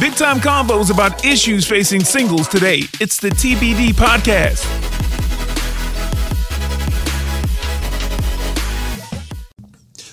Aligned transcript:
Big 0.00 0.14
time 0.14 0.38
combos 0.38 0.92
about 0.92 1.24
issues 1.24 1.66
facing 1.66 2.04
singles 2.04 2.46
today. 2.46 2.82
It's 3.00 3.18
the 3.18 3.30
TBD 3.30 3.88
podcast. 3.94 4.64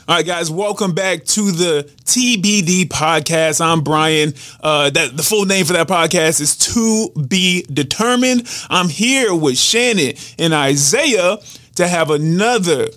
All 0.08 0.16
right, 0.16 0.26
guys, 0.26 0.50
welcome 0.50 0.94
back 0.94 1.24
to 1.26 1.52
the 1.52 1.84
TBD 2.04 2.86
podcast. 2.88 3.62
I'm 3.62 3.82
Brian. 3.82 4.34
Uh, 4.60 4.90
that 4.90 5.16
the 5.16 5.22
full 5.24 5.46
name 5.46 5.66
for 5.66 5.74
that 5.74 5.88
podcast 5.88 6.42
is 6.42 6.58
To 6.58 7.10
Be 7.28 7.64
Determined. 7.72 8.48
I'm 8.72 8.90
here 8.90 9.36
with 9.36 9.58
Shannon 9.58 10.16
and 10.40 10.52
Isaiah 10.52 11.38
to 11.76 11.88
have 11.88 12.10
another 12.10 12.88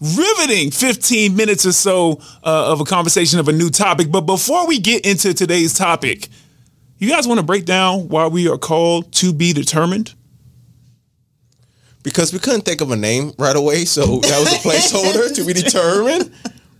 riveting 0.00 0.70
15 0.70 1.34
minutes 1.34 1.66
or 1.66 1.72
so 1.72 2.20
uh, 2.44 2.72
of 2.72 2.80
a 2.80 2.84
conversation 2.84 3.38
of 3.38 3.48
a 3.48 3.52
new 3.52 3.70
topic. 3.70 4.10
But 4.10 4.22
before 4.22 4.66
we 4.66 4.78
get 4.78 5.04
into 5.04 5.34
today's 5.34 5.74
topic, 5.74 6.28
you 6.98 7.08
guys 7.08 7.26
want 7.26 7.40
to 7.40 7.46
break 7.46 7.64
down 7.64 8.08
why 8.08 8.26
we 8.26 8.48
are 8.48 8.58
called 8.58 9.12
To 9.14 9.32
Be 9.32 9.52
Determined? 9.52 10.14
because 12.08 12.32
we 12.32 12.38
couldn't 12.38 12.62
think 12.62 12.80
of 12.80 12.90
a 12.90 12.96
name 12.96 13.32
right 13.38 13.54
away, 13.54 13.84
so 13.84 14.20
that 14.20 14.38
was 14.38 14.52
a 14.52 14.56
placeholder 14.66 15.34
to 15.34 15.44
be 15.44 15.52
determined. 15.52 16.32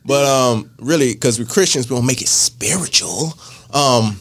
But 0.05 0.25
um, 0.25 0.71
really, 0.79 1.13
because 1.13 1.39
we're 1.39 1.45
Christians, 1.45 1.91
we 1.91 1.97
to 1.97 2.03
make 2.03 2.23
it 2.23 2.29
spiritual. 2.29 3.35
Um, 3.75 4.19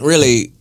really, 0.00 0.52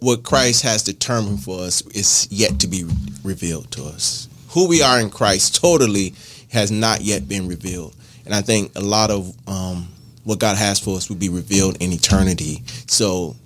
what 0.00 0.24
Christ 0.24 0.62
has 0.62 0.82
determined 0.82 1.44
for 1.44 1.60
us 1.60 1.82
is 1.88 2.26
yet 2.32 2.58
to 2.60 2.66
be 2.66 2.84
revealed 3.22 3.70
to 3.72 3.84
us. 3.84 4.28
Who 4.50 4.66
we 4.66 4.82
are 4.82 5.00
in 5.00 5.10
Christ 5.10 5.54
totally 5.54 6.14
has 6.50 6.70
not 6.70 7.00
yet 7.02 7.28
been 7.28 7.48
revealed, 7.48 7.94
and 8.24 8.34
I 8.34 8.40
think 8.42 8.72
a 8.76 8.80
lot 8.80 9.10
of 9.10 9.34
um, 9.48 9.88
what 10.24 10.38
God 10.38 10.56
has 10.56 10.78
for 10.80 10.96
us 10.96 11.08
will 11.08 11.16
be 11.16 11.28
revealed 11.28 11.76
in 11.80 11.92
eternity. 11.92 12.62
So, 12.86 13.36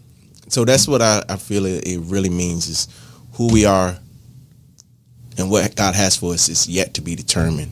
so 0.49 0.65
that's 0.65 0.87
what 0.89 1.03
I, 1.03 1.23
I 1.29 1.37
feel 1.37 1.67
it, 1.67 1.87
it 1.87 1.99
really 2.05 2.31
means 2.31 2.69
is 2.69 2.89
who 3.35 3.53
we 3.53 3.65
are 3.67 3.97
and 5.39 5.51
what 5.51 5.75
God 5.77 5.95
has 5.95 6.17
for 6.17 6.33
us 6.35 6.49
is 6.49 6.69
yet 6.69 6.95
to 6.95 7.01
be 7.01 7.15
determined. 7.15 7.71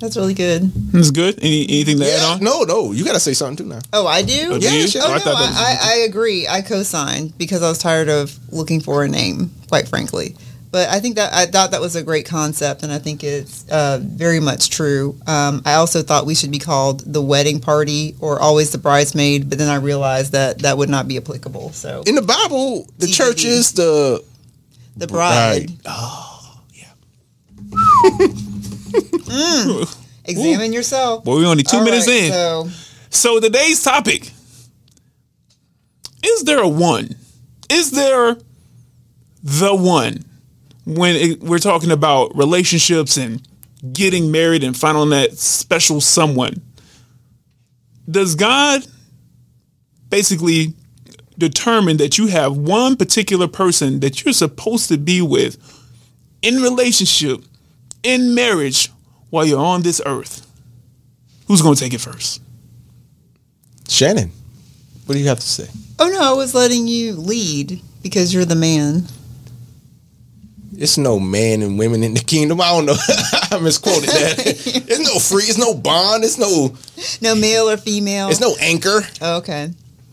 That's 0.00 0.16
really 0.16 0.34
good. 0.34 0.70
That's 0.92 1.10
good. 1.10 1.38
Any, 1.40 1.62
anything 1.68 1.98
to 1.98 2.04
add 2.12 2.22
on? 2.34 2.44
no, 2.44 2.62
no, 2.62 2.92
you 2.92 3.04
got 3.04 3.14
to 3.14 3.20
say 3.20 3.32
something 3.32 3.64
too 3.64 3.72
now. 3.72 3.78
Oh, 3.92 4.06
I 4.06 4.22
do. 4.22 4.50
Oh, 4.52 4.56
Yeah, 4.56 4.72
you? 4.72 4.88
sure. 4.88 5.00
Oh, 5.04 5.10
I 5.12 5.14
no, 5.14 5.18
thought 5.20 5.38
that 5.38 5.48
was- 5.50 5.56
I, 5.56 5.78
I, 5.80 5.92
I 5.92 5.96
agree. 6.04 6.46
I 6.48 6.60
co-signed 6.62 7.38
because 7.38 7.62
I 7.62 7.68
was 7.68 7.78
tired 7.78 8.08
of 8.08 8.36
looking 8.52 8.80
for 8.80 9.04
a 9.04 9.08
name, 9.08 9.50
quite 9.68 9.88
frankly. 9.88 10.36
But 10.74 10.88
I 10.88 10.98
think 10.98 11.14
that 11.14 11.32
I 11.32 11.46
thought 11.46 11.70
that 11.70 11.80
was 11.80 11.94
a 11.94 12.02
great 12.02 12.26
concept, 12.26 12.82
and 12.82 12.90
I 12.92 12.98
think 12.98 13.22
it's 13.22 13.64
uh, 13.70 14.00
very 14.02 14.40
much 14.40 14.70
true. 14.70 15.16
Um, 15.24 15.62
I 15.64 15.74
also 15.74 16.02
thought 16.02 16.26
we 16.26 16.34
should 16.34 16.50
be 16.50 16.58
called 16.58 16.98
the 17.12 17.22
wedding 17.22 17.60
party 17.60 18.16
or 18.18 18.40
always 18.40 18.72
the 18.72 18.78
bridesmaid, 18.78 19.48
but 19.48 19.58
then 19.58 19.68
I 19.68 19.76
realized 19.76 20.32
that 20.32 20.62
that 20.62 20.76
would 20.76 20.88
not 20.88 21.06
be 21.06 21.16
applicable. 21.16 21.70
So 21.70 22.02
In 22.08 22.16
the 22.16 22.22
Bible, 22.22 22.88
the 22.98 23.06
TBD. 23.06 23.14
church 23.14 23.44
is 23.44 23.70
the 23.74 24.24
the 24.96 25.06
bride. 25.06 25.70
Oh, 25.86 26.60
yeah. 26.72 26.90
Examine 30.24 30.72
yourself. 30.72 31.24
Well, 31.24 31.36
we're 31.36 31.46
only 31.46 31.62
two 31.62 31.76
All 31.76 31.84
minutes 31.84 32.08
right, 32.08 32.24
in. 32.24 32.32
So 32.32 32.68
So 33.10 33.38
today's 33.38 33.80
topic 33.80 34.32
is 36.24 36.42
there 36.42 36.58
a 36.58 36.68
one? 36.68 37.14
Is 37.70 37.92
there 37.92 38.38
the 39.44 39.72
one 39.72 40.24
when 40.84 41.16
it, 41.16 41.40
we're 41.40 41.58
talking 41.58 41.90
about 41.90 42.36
relationships 42.36 43.16
and 43.16 43.46
getting 43.92 44.30
married 44.30 44.64
and 44.64 44.76
finding 44.76 45.10
that 45.10 45.38
special 45.38 46.00
someone? 46.00 46.62
Does 48.10 48.34
God 48.34 48.86
basically 50.10 50.74
determine 51.38 51.96
that 51.96 52.18
you 52.18 52.28
have 52.28 52.56
one 52.56 52.96
particular 52.96 53.48
person 53.48 54.00
that 54.00 54.24
you're 54.24 54.34
supposed 54.34 54.88
to 54.88 54.98
be 54.98 55.20
with 55.22 55.58
in 56.42 56.56
relationship, 56.56 57.40
in 58.02 58.34
marriage, 58.34 58.90
while 59.30 59.44
you're 59.44 59.58
on 59.58 59.82
this 59.82 60.00
earth? 60.04 60.46
Who's 61.46 61.62
going 61.62 61.74
to 61.74 61.80
take 61.80 61.94
it 61.94 62.00
first? 62.00 62.40
Shannon, 63.88 64.30
what 65.06 65.14
do 65.14 65.20
you 65.20 65.28
have 65.28 65.40
to 65.40 65.48
say? 65.48 65.68
Oh 65.98 66.08
no, 66.08 66.20
I 66.20 66.32
was 66.32 66.54
letting 66.54 66.86
you 66.86 67.14
lead 67.14 67.80
because 68.02 68.32
you're 68.32 68.44
the 68.44 68.54
man. 68.54 69.04
It's 70.78 70.98
no 70.98 71.18
man 71.20 71.62
and 71.62 71.78
women 71.78 72.02
in 72.02 72.14
the 72.14 72.20
kingdom. 72.20 72.60
I 72.60 72.70
don't 72.70 72.86
know. 72.86 72.96
I 73.50 73.58
misquoted 73.60 74.08
that. 74.10 74.34
It's 74.86 74.98
no 75.00 75.18
free. 75.18 75.44
It's 75.44 75.58
no 75.58 75.74
bond. 75.74 76.24
It's 76.24 76.38
no. 76.38 76.76
No 77.20 77.34
male 77.34 77.68
or 77.70 77.76
female. 77.76 78.28
It's 78.28 78.40
no 78.40 78.54
anchor. 78.60 79.02
Oh, 79.20 79.36
Okay. 79.38 79.70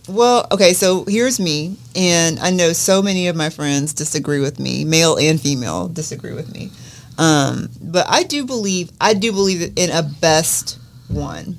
Well, 0.09 0.47
okay, 0.51 0.73
so 0.73 1.05
here's 1.05 1.39
me, 1.39 1.77
and 1.95 2.39
I 2.39 2.49
know 2.49 2.73
so 2.73 3.03
many 3.03 3.27
of 3.27 3.35
my 3.35 3.49
friends 3.49 3.93
disagree 3.93 4.39
with 4.39 4.59
me, 4.59 4.83
male 4.83 5.15
and 5.15 5.39
female 5.39 5.87
disagree 5.87 6.33
with 6.33 6.51
me. 6.51 6.71
Um, 7.19 7.69
but 7.79 8.07
I 8.09 8.23
do 8.23 8.45
believe 8.45 8.91
I 8.99 9.13
do 9.13 9.31
believe 9.31 9.73
in 9.75 9.91
a 9.91 10.01
best 10.01 10.79
one. 11.07 11.57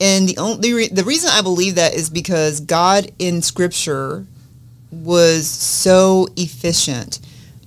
And 0.00 0.28
the 0.28 0.38
only 0.38 0.86
the 0.88 1.04
reason 1.04 1.30
I 1.32 1.42
believe 1.42 1.74
that 1.74 1.94
is 1.94 2.08
because 2.08 2.60
God 2.60 3.10
in 3.18 3.42
scripture 3.42 4.26
was 4.92 5.48
so 5.48 6.28
efficient 6.36 7.18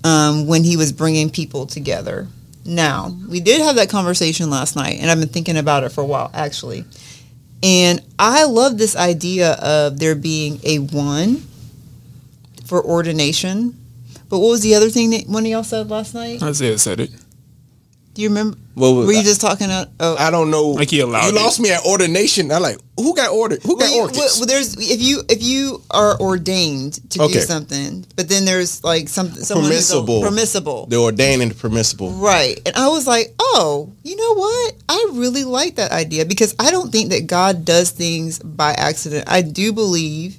um, 0.06 0.46
when 0.46 0.64
he 0.64 0.78
was 0.78 0.94
bringing 0.94 1.30
people 1.32 1.66
together. 1.66 2.28
Now, 2.64 3.16
we 3.28 3.40
did 3.40 3.62
have 3.62 3.76
that 3.76 3.90
conversation 3.90 4.50
last 4.50 4.76
night, 4.76 5.00
and 5.00 5.10
I've 5.10 5.20
been 5.20 5.30
thinking 5.30 5.58
about 5.58 5.84
it 5.84 5.90
for 5.90 6.02
a 6.02 6.06
while, 6.06 6.30
actually. 6.34 6.86
And 7.64 8.02
I 8.20 8.46
love 8.46 8.78
this 8.78 8.96
idea 8.96 9.54
of 9.54 10.00
there 10.00 10.16
being 10.16 10.60
a 10.64 10.78
one 10.78 11.38
for 12.66 12.84
ordination. 12.84 13.80
But 14.30 14.40
what 14.40 14.50
was 14.50 14.62
the 14.62 14.76
other 14.76 14.90
thing 14.90 15.10
that 15.12 15.28
one 15.28 15.44
of 15.44 15.52
y'all 15.52 15.64
said 15.64 15.90
last 15.90 16.14
night? 16.14 16.42
Isaiah 16.44 16.78
said 16.78 17.00
it. 17.00 17.12
Do 18.16 18.22
you 18.22 18.30
remember? 18.30 18.58
Well, 18.76 18.96
Were 18.96 19.12
you 19.12 19.24
just 19.24 19.40
talking? 19.42 19.70
Out, 19.70 19.88
oh, 20.00 20.16
I 20.18 20.32
don't 20.32 20.50
know. 20.50 20.70
Like 20.70 20.90
he 20.90 21.02
allowed 21.02 21.24
You 21.26 21.30
it. 21.38 21.42
lost 21.42 21.60
me 21.60 21.72
at 21.72 21.86
ordination. 21.86 22.50
I 22.52 22.58
like 22.60 22.78
who 22.98 23.14
got 23.14 23.30
ordered. 23.30 23.62
Who 23.64 23.78
got 23.78 23.84
Well, 23.86 23.94
you- 23.96 24.02
orchids? 24.02 24.18
well, 24.20 24.30
well, 24.40 24.46
there's 24.48 24.74
if 24.78 25.02
you 25.02 25.22
if 25.30 25.44
you 25.44 25.82
are 25.92 26.18
ordained 26.20 26.94
to 27.12 27.20
do 27.28 27.40
something, 27.42 28.06
but 28.16 28.28
then 28.30 28.46
there's 28.46 28.84
like 28.86 29.08
something 29.10 29.44
someone 29.44 29.70
who's 29.72 29.90
a- 29.92 29.94
Permissible. 29.96 30.22
permissible, 30.22 30.86
the 30.88 30.96
ordained 30.98 31.42
and 31.42 31.52
the 31.52 31.56
permissible. 31.56 32.12
right? 32.12 32.60
And 32.66 32.76
I 32.76 32.88
was 32.88 33.06
like, 33.06 33.34
oh, 33.40 33.92
you 34.04 34.16
know 34.16 34.34
what? 34.36 34.76
I 34.90 35.10
really 35.14 35.44
like 35.44 35.76
that 35.76 35.92
idea 35.92 36.26
because 36.26 36.56
I 36.58 36.72
don't 36.72 36.92
think 36.92 37.10
that 37.12 37.28
God 37.28 37.66
does 37.66 37.92
things 37.92 38.40
by 38.40 38.72
accident. 38.74 39.26
I 39.28 39.42
do 39.42 39.74
believe 39.74 40.38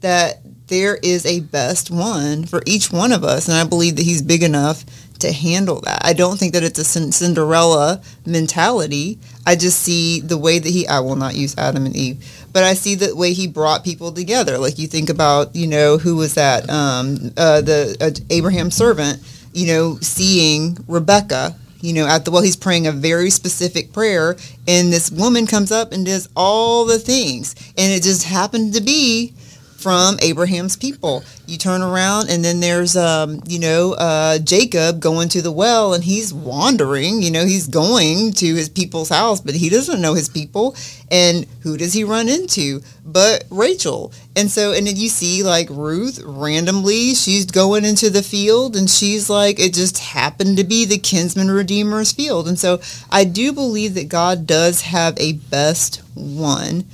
that 0.00 0.40
there 0.66 0.96
is 1.02 1.26
a 1.26 1.40
best 1.40 1.90
one 1.90 2.44
for 2.46 2.62
each 2.66 2.90
one 2.90 3.12
of 3.12 3.24
us, 3.24 3.48
and 3.48 3.56
I 3.56 3.64
believe 3.64 3.96
that 3.96 4.02
He's 4.04 4.22
big 4.22 4.42
enough 4.42 4.84
to 5.24 5.32
handle 5.32 5.80
that. 5.80 6.04
I 6.04 6.12
don't 6.12 6.38
think 6.38 6.52
that 6.52 6.62
it's 6.62 6.78
a 6.78 6.84
Cinderella 6.84 8.00
mentality. 8.24 9.18
I 9.46 9.56
just 9.56 9.80
see 9.80 10.20
the 10.20 10.38
way 10.38 10.58
that 10.58 10.68
he, 10.68 10.86
I 10.86 11.00
will 11.00 11.16
not 11.16 11.34
use 11.34 11.56
Adam 11.58 11.86
and 11.86 11.96
Eve, 11.96 12.24
but 12.52 12.62
I 12.62 12.74
see 12.74 12.94
the 12.94 13.16
way 13.16 13.32
he 13.32 13.46
brought 13.46 13.84
people 13.84 14.12
together. 14.12 14.58
Like 14.58 14.78
you 14.78 14.86
think 14.86 15.10
about, 15.10 15.56
you 15.56 15.66
know, 15.66 15.98
who 15.98 16.16
was 16.16 16.34
that? 16.34 16.68
Um, 16.70 17.32
uh, 17.36 17.60
the 17.60 17.96
uh, 18.00 18.10
Abraham's 18.30 18.76
servant, 18.76 19.20
you 19.52 19.66
know, 19.66 19.98
seeing 20.00 20.78
Rebecca, 20.86 21.56
you 21.80 21.92
know, 21.92 22.06
at 22.06 22.24
the, 22.24 22.30
well, 22.30 22.42
he's 22.42 22.56
praying 22.56 22.86
a 22.86 22.92
very 22.92 23.30
specific 23.30 23.92
prayer, 23.92 24.36
and 24.66 24.92
this 24.92 25.10
woman 25.10 25.46
comes 25.46 25.70
up 25.70 25.92
and 25.92 26.06
does 26.06 26.28
all 26.34 26.86
the 26.86 26.98
things. 26.98 27.54
And 27.76 27.92
it 27.92 28.02
just 28.02 28.24
happened 28.24 28.74
to 28.74 28.80
be 28.80 29.34
from 29.84 30.16
Abraham's 30.22 30.76
people. 30.78 31.22
You 31.46 31.58
turn 31.58 31.82
around 31.82 32.30
and 32.30 32.42
then 32.42 32.60
there's 32.60 32.96
um, 32.96 33.42
you 33.46 33.58
know, 33.58 33.92
uh, 33.92 34.38
Jacob 34.38 34.98
going 34.98 35.28
to 35.28 35.42
the 35.42 35.52
well 35.52 35.92
and 35.92 36.02
he's 36.02 36.32
wandering, 36.32 37.20
you 37.20 37.30
know, 37.30 37.44
he's 37.44 37.68
going 37.68 38.32
to 38.32 38.54
his 38.54 38.70
people's 38.70 39.10
house, 39.10 39.42
but 39.42 39.54
he 39.54 39.68
doesn't 39.68 40.00
know 40.00 40.14
his 40.14 40.30
people. 40.30 40.74
And 41.10 41.44
who 41.60 41.76
does 41.76 41.92
he 41.92 42.02
run 42.02 42.30
into? 42.30 42.80
But 43.04 43.44
Rachel. 43.50 44.10
And 44.34 44.50
so 44.50 44.72
and 44.72 44.86
then 44.86 44.96
you 44.96 45.10
see 45.10 45.42
like 45.42 45.68
Ruth 45.68 46.18
randomly, 46.24 47.12
she's 47.12 47.44
going 47.44 47.84
into 47.84 48.08
the 48.08 48.22
field 48.22 48.76
and 48.76 48.88
she's 48.88 49.28
like 49.28 49.60
it 49.60 49.74
just 49.74 49.98
happened 49.98 50.56
to 50.56 50.64
be 50.64 50.86
the 50.86 50.96
kinsman 50.96 51.50
redeemer's 51.50 52.10
field. 52.10 52.48
And 52.48 52.58
so 52.58 52.80
I 53.10 53.24
do 53.24 53.52
believe 53.52 53.92
that 53.94 54.08
God 54.08 54.46
does 54.46 54.80
have 54.80 55.14
a 55.18 55.34
best 55.34 56.00
one 56.14 56.84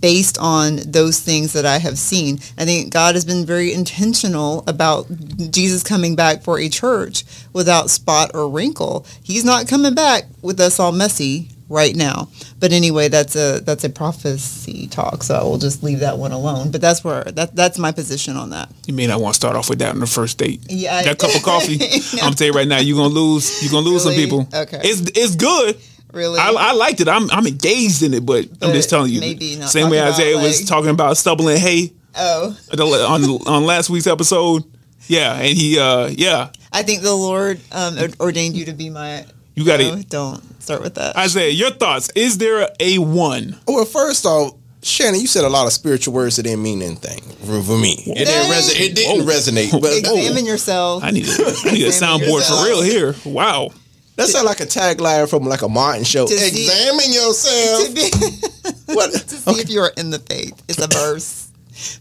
based 0.00 0.38
on 0.38 0.76
those 0.86 1.20
things 1.20 1.52
that 1.52 1.64
I 1.66 1.78
have 1.78 1.98
seen. 1.98 2.36
I 2.58 2.64
think 2.64 2.92
God 2.92 3.14
has 3.14 3.24
been 3.24 3.44
very 3.46 3.72
intentional 3.72 4.64
about 4.66 5.06
Jesus 5.50 5.82
coming 5.82 6.16
back 6.16 6.42
for 6.42 6.58
a 6.58 6.68
church 6.68 7.24
without 7.52 7.90
spot 7.90 8.30
or 8.34 8.48
wrinkle. 8.48 9.06
He's 9.22 9.44
not 9.44 9.68
coming 9.68 9.94
back 9.94 10.24
with 10.42 10.58
us 10.60 10.80
all 10.80 10.92
messy 10.92 11.50
right 11.68 11.94
now. 11.94 12.28
But 12.58 12.72
anyway, 12.72 13.08
that's 13.08 13.36
a 13.36 13.60
that's 13.60 13.84
a 13.84 13.90
prophecy 13.90 14.86
talk, 14.88 15.22
so 15.22 15.34
I 15.36 15.42
will 15.44 15.58
just 15.58 15.82
leave 15.82 16.00
that 16.00 16.18
one 16.18 16.32
alone. 16.32 16.70
But 16.70 16.80
that's 16.80 17.04
where 17.04 17.24
that 17.24 17.54
that's 17.54 17.78
my 17.78 17.92
position 17.92 18.36
on 18.36 18.50
that. 18.50 18.70
You 18.86 18.94
may 18.94 19.06
not 19.06 19.20
want 19.20 19.34
to 19.34 19.36
start 19.36 19.54
off 19.54 19.68
with 19.70 19.78
that 19.80 19.90
on 19.94 20.00
the 20.00 20.06
first 20.06 20.38
date. 20.38 20.60
Yeah, 20.68 20.96
I- 20.96 21.04
that 21.04 21.18
cup 21.18 21.34
of 21.36 21.42
coffee. 21.42 21.74
I'm 22.14 22.18
gonna 22.20 22.34
tell 22.34 22.46
you 22.48 22.52
right 22.52 22.66
now, 22.66 22.78
you're 22.78 22.96
gonna 22.96 23.14
lose. 23.14 23.62
You're 23.62 23.70
gonna 23.70 23.86
lose 23.88 24.04
Really? 24.06 24.16
some 24.16 24.24
people. 24.46 24.60
Okay. 24.60 24.80
It's 24.82 25.00
it's 25.14 25.36
good. 25.36 25.78
Really? 26.12 26.38
I, 26.40 26.50
I 26.50 26.72
liked 26.72 27.00
it. 27.00 27.08
I'm 27.08 27.30
I'm 27.30 27.46
engaged 27.46 28.02
in 28.02 28.14
it, 28.14 28.24
but, 28.24 28.46
I'm 28.62 28.72
just 28.72 28.88
telling 28.90 29.12
you. 29.12 29.20
maybe 29.20 29.56
not 29.56 29.68
Same 29.70 29.90
way 29.90 29.98
talking 29.98 30.08
about, 30.08 30.14
Isaiah 30.20 30.36
was 30.38 30.64
talking 30.64 30.90
about 30.90 31.16
stubble 31.16 31.48
and 31.48 31.58
hay. 31.58 31.92
Oh, 32.16 32.56
on 32.72 33.24
on 33.46 33.64
last 33.64 33.90
week's 33.90 34.06
episode. 34.06 34.64
Yeah, 35.06 35.34
and 35.34 35.56
he 35.56 35.78
uh 35.78 36.06
yeah, 36.08 36.50
I 36.72 36.82
think 36.82 37.02
the 37.02 37.14
Lord 37.14 37.60
um, 37.72 37.96
ordained 38.20 38.56
you 38.56 38.64
to 38.66 38.72
be 38.72 38.90
my. 38.90 39.24
you 39.54 39.64
got 39.64 39.80
No, 39.80 39.94
it. 39.94 40.08
don't 40.08 40.62
start 40.62 40.82
with 40.82 40.94
that. 40.96 41.16
Isaiah, 41.16 41.50
your 41.50 41.70
thoughts? 41.70 42.10
Is 42.14 42.38
there 42.38 42.68
a 42.80 42.98
one? 42.98 43.56
Well, 43.66 43.84
first 43.84 44.26
off, 44.26 44.54
Shannon, 44.82 45.20
you 45.20 45.26
said 45.26 45.44
a 45.44 45.48
lot 45.48 45.66
of 45.66 45.72
spiritual 45.72 46.14
words 46.14 46.36
that 46.36 46.42
didn't 46.44 46.62
mean 46.62 46.82
anything 46.82 47.20
for, 47.46 47.62
for 47.62 47.78
me. 47.78 47.92
It 48.06 48.24
didn't, 48.26 48.26
Dang. 48.26 48.50
reson- 48.50 48.80
it 48.80 48.94
didn't 48.94 49.26
resonate. 49.26 49.80
But 49.80 49.96
Examine 49.98 50.46
yourself. 50.46 51.02
I 51.04 51.10
need 51.10 51.26
a, 51.26 51.30
I 51.64 51.72
need 51.72 51.84
a 51.84 51.86
Examine 51.86 52.26
soundboard 52.26 52.48
for 52.48 52.64
real 52.66 52.82
here. 52.82 53.14
Wow. 53.24 53.70
That 54.18 54.28
sounds 54.28 54.44
like 54.44 54.60
a 54.60 54.66
tagline 54.66 55.28
from 55.30 55.44
like 55.44 55.62
a 55.62 55.68
Martin 55.68 56.04
show. 56.04 56.26
To 56.26 56.36
see- 56.36 56.46
Examine 56.48 57.04
to, 57.06 57.10
yourself. 57.12 57.94
be, 57.94 58.10
to 58.10 58.94
what? 58.94 59.12
see 59.14 59.60
if 59.60 59.70
you're 59.70 59.90
in 59.96 60.10
the 60.10 60.18
faith. 60.18 60.60
It's 60.68 60.78
a 60.82 60.88
verse. 60.88 61.50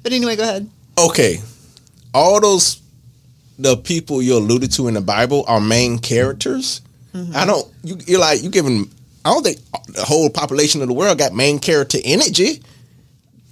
But 0.03 0.11
anyway, 0.11 0.35
go 0.35 0.43
ahead. 0.43 0.69
okay, 0.97 1.37
all 2.13 2.41
those 2.41 2.81
the 3.59 3.77
people 3.77 4.21
you 4.21 4.35
alluded 4.37 4.71
to 4.73 4.87
in 4.87 4.93
the 4.95 5.01
Bible 5.01 5.43
are 5.47 5.59
main 5.61 5.99
characters. 5.99 6.81
Mm-hmm. 7.13 7.35
I 7.35 7.45
don't. 7.45 7.67
You, 7.83 7.97
you're 8.05 8.19
like 8.19 8.43
you 8.43 8.49
giving. 8.49 8.89
I 9.23 9.31
don't 9.33 9.43
think 9.43 9.59
the 9.87 10.03
whole 10.03 10.29
population 10.29 10.81
of 10.81 10.87
the 10.87 10.93
world 10.93 11.17
got 11.17 11.33
main 11.33 11.59
character 11.59 11.97
energy. 12.03 12.61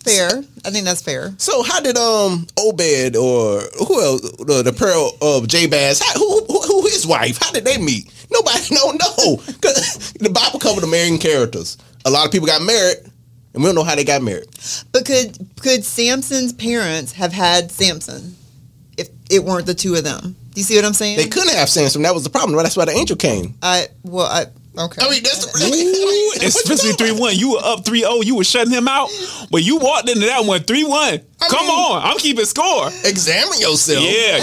Fair. 0.05 0.43
I 0.65 0.71
think 0.71 0.85
that's 0.85 1.01
fair. 1.01 1.33
So 1.37 1.63
how 1.63 1.79
did 1.81 1.97
um 1.97 2.47
Obed 2.57 3.15
or 3.15 3.61
who 3.85 4.01
else 4.01 4.21
the, 4.21 4.61
the 4.63 4.73
prayer 4.73 4.95
of 5.21 5.47
Jabez 5.47 6.01
how, 6.01 6.13
who, 6.13 6.45
who 6.45 6.61
who 6.61 6.81
his 6.83 7.05
wife 7.05 7.37
how 7.41 7.51
did 7.51 7.65
they 7.65 7.77
meet? 7.77 8.11
Nobody 8.31 8.59
don't 8.75 8.99
know 8.99 9.37
because 9.45 10.13
the 10.13 10.29
Bible 10.29 10.59
covered 10.59 10.81
the 10.81 10.87
marrying 10.87 11.19
characters. 11.19 11.77
A 12.05 12.09
lot 12.09 12.25
of 12.25 12.31
people 12.31 12.47
got 12.47 12.61
married, 12.61 12.97
and 13.53 13.63
we 13.63 13.65
don't 13.65 13.75
know 13.75 13.83
how 13.83 13.95
they 13.95 14.03
got 14.03 14.21
married. 14.21 14.47
But 14.91 15.05
could 15.05 15.37
could 15.61 15.83
Samson's 15.83 16.53
parents 16.53 17.13
have 17.13 17.33
had 17.33 17.71
Samson 17.71 18.35
if 18.97 19.09
it 19.29 19.43
weren't 19.43 19.65
the 19.65 19.73
two 19.73 19.95
of 19.95 20.03
them? 20.03 20.35
Do 20.53 20.61
you 20.61 20.63
see 20.63 20.75
what 20.77 20.85
I'm 20.85 20.93
saying? 20.93 21.17
They 21.17 21.27
couldn't 21.27 21.53
have 21.55 21.69
Samson. 21.69 22.03
That 22.03 22.13
was 22.13 22.23
the 22.23 22.29
problem. 22.29 22.55
Right? 22.55 22.63
That's 22.63 22.77
why 22.77 22.85
the 22.85 22.93
angel 22.93 23.17
came. 23.17 23.55
I 23.61 23.87
well 24.03 24.27
I 24.27 24.45
okay. 24.77 25.01
I 25.05 25.09
mean, 25.09 25.23
that's 25.23 25.45
the. 25.45 25.65
Ooh, 25.65 26.45
especially 26.45 26.93
three 26.93 27.11
one. 27.11 27.35
You 27.35 27.53
were 27.53 27.61
up 27.63 27.83
3-0. 27.85 28.25
You 28.25 28.35
were 28.35 28.43
shutting 28.43 28.73
him 28.73 28.87
out, 28.87 29.09
but 29.51 29.63
you 29.63 29.77
walked 29.77 30.09
into 30.09 30.25
that 30.25 30.43
one 30.45 30.61
3-1. 30.61 31.23
Come 31.49 31.67
mean- 31.67 31.75
on, 31.75 32.01
I'm 32.03 32.17
keeping 32.17 32.45
score. 32.45 32.87
Examine 33.03 33.59
yourself. 33.59 34.03
Yeah, 34.03 34.39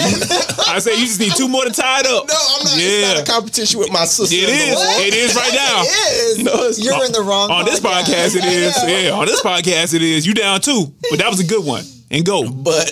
I 0.73 0.79
say 0.79 0.93
you 0.99 1.05
just 1.05 1.19
need 1.19 1.33
two 1.35 1.47
more 1.47 1.65
to 1.65 1.71
tie 1.71 1.99
it 2.01 2.05
up. 2.07 2.27
No, 2.33 2.35
I'm 2.35 2.63
not. 2.65 2.77
Yeah, 2.77 2.87
It's 2.87 3.13
not 3.19 3.27
a 3.27 3.31
competition 3.31 3.79
with 3.79 3.91
my 3.91 4.05
sister. 4.05 4.35
It 4.35 4.49
is. 4.49 4.77
It 5.07 5.13
is 5.13 5.35
right 5.35 5.53
now. 5.53 5.81
It 5.85 6.39
is. 6.39 6.43
No, 6.43 6.83
You're 6.83 6.93
not. 6.97 7.05
in 7.07 7.11
the 7.11 7.21
wrong. 7.21 7.51
on 7.51 7.65
this 7.65 7.79
podcast, 7.79 8.35
it 8.35 8.43
I 8.43 9.03
Yeah, 9.03 9.11
on 9.11 9.25
this 9.25 9.41
podcast, 9.41 9.93
it 9.93 10.01
is. 10.01 10.25
You 10.25 10.33
down 10.33 10.61
two, 10.61 10.93
but 11.09 11.19
that 11.19 11.29
was 11.29 11.39
a 11.39 11.45
good 11.47 11.65
one. 11.65 11.83
And 12.11 12.25
go. 12.25 12.49
But 12.49 12.91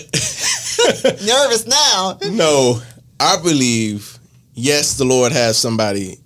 Nervous 1.24 1.66
now. 1.66 2.18
no, 2.30 2.80
I 3.20 3.36
believe 3.42 4.18
yes, 4.54 4.96
the 4.98 5.04
Lord 5.04 5.32
has 5.32 5.56
somebody. 5.56 6.18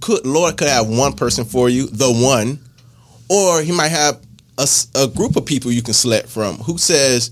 Could 0.00 0.26
Lord 0.26 0.56
could 0.56 0.68
have 0.68 0.88
one 0.88 1.12
person 1.12 1.44
for 1.44 1.68
you, 1.68 1.86
the 1.86 2.12
one, 2.12 2.58
or 3.28 3.62
He 3.62 3.72
might 3.72 3.88
have 3.88 4.20
a 4.94 5.06
group 5.08 5.36
of 5.36 5.46
people 5.46 5.70
you 5.70 5.82
can 5.82 5.94
select 5.94 6.28
from. 6.28 6.56
Who 6.56 6.78
says 6.78 7.30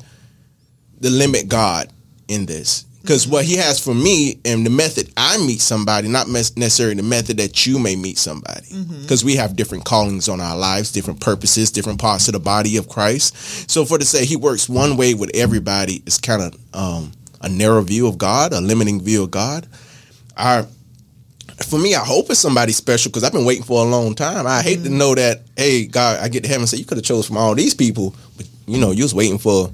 the 1.00 1.10
limit 1.10 1.48
God 1.48 1.88
in 2.28 2.46
this? 2.46 2.84
Because 3.02 3.26
what 3.28 3.44
He 3.44 3.56
has 3.56 3.78
for 3.78 3.94
me 3.94 4.40
and 4.44 4.66
the 4.66 4.70
method 4.70 5.10
I 5.16 5.38
meet 5.38 5.60
somebody, 5.60 6.08
not 6.08 6.28
necessarily 6.28 6.96
the 6.96 7.04
method 7.04 7.36
that 7.36 7.64
you 7.64 7.78
may 7.78 7.94
meet 7.94 8.18
somebody. 8.18 8.66
Because 9.02 9.24
we 9.24 9.36
have 9.36 9.54
different 9.54 9.84
callings 9.84 10.28
on 10.28 10.40
our 10.40 10.56
lives, 10.56 10.90
different 10.90 11.20
purposes, 11.20 11.70
different 11.70 12.00
parts 12.00 12.26
of 12.26 12.32
the 12.34 12.40
body 12.40 12.76
of 12.76 12.88
Christ. 12.88 13.70
So 13.70 13.84
for 13.84 13.98
to 13.98 14.04
say 14.04 14.24
He 14.24 14.36
works 14.36 14.68
one 14.68 14.96
way 14.96 15.14
with 15.14 15.30
everybody 15.34 16.02
is 16.04 16.18
kind 16.18 16.42
of 16.42 16.56
um, 16.74 17.12
a 17.40 17.48
narrow 17.48 17.80
view 17.82 18.08
of 18.08 18.18
God, 18.18 18.52
a 18.52 18.60
limiting 18.60 19.00
view 19.00 19.22
of 19.22 19.30
God. 19.30 19.68
I 20.36 20.66
for 21.66 21.78
me, 21.78 21.94
I 21.94 22.04
hope 22.04 22.30
it's 22.30 22.40
somebody 22.40 22.72
special 22.72 23.10
because 23.10 23.24
I've 23.24 23.32
been 23.32 23.44
waiting 23.44 23.64
for 23.64 23.84
a 23.84 23.88
long 23.88 24.14
time. 24.14 24.46
I 24.46 24.62
hate 24.62 24.82
to 24.84 24.90
know 24.90 25.14
that, 25.14 25.42
hey, 25.56 25.86
God, 25.86 26.20
I 26.20 26.28
get 26.28 26.42
to 26.44 26.48
heaven 26.48 26.62
and 26.62 26.68
say 26.68 26.76
you 26.78 26.84
could 26.84 26.98
have 26.98 27.04
chose 27.04 27.26
from 27.26 27.36
all 27.36 27.54
these 27.54 27.74
people, 27.74 28.14
but 28.36 28.46
you 28.66 28.78
know, 28.78 28.90
you 28.92 29.02
was 29.04 29.14
waiting 29.14 29.38
for 29.38 29.68